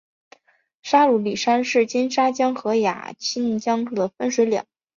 [0.81, 4.63] 沙鲁里山是金沙江与雅砻江的分水岭。